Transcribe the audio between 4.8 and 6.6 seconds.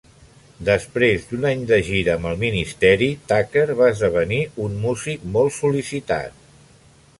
músic molt sol·licitat.